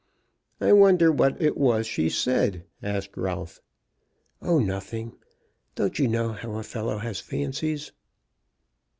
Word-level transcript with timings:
"I 0.59 0.73
wonder 0.73 1.11
what 1.11 1.39
it 1.39 1.55
was 1.55 1.85
she 1.85 2.09
said," 2.09 2.63
asked 2.81 3.15
Ralph. 3.15 3.61
"Oh, 4.41 4.57
nothing. 4.57 5.13
Don't 5.75 5.99
you 5.99 6.07
know 6.07 6.31
how 6.31 6.53
a 6.55 6.63
fellow 6.63 6.97
has 6.97 7.19
fancies?" 7.19 7.91